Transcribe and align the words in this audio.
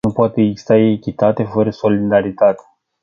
Nu 0.07 0.11
poate 0.11 0.41
exista 0.41 0.75
echitate 0.75 1.43
fără 1.43 1.69
solidaritate. 1.69 2.61